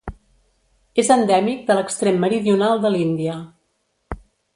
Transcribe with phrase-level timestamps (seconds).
[1.03, 3.37] És endèmic de l'extrem meridional de l'Índia.